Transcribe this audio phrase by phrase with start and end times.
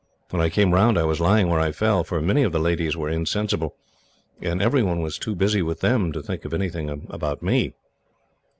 [0.31, 2.97] When I came round, I was lying where I fell, for many of the ladies
[2.97, 3.75] were insensible,
[4.41, 7.73] and everyone was too busy with them to think anything of me.